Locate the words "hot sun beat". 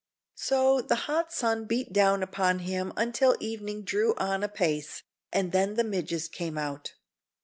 1.05-1.93